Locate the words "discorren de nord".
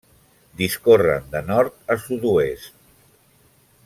0.61-1.93